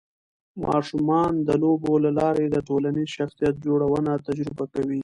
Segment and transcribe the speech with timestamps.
[0.65, 4.99] ماشومان د لوبو له لارې د ټولنیز شخصیت جوړونه تجربه کوي.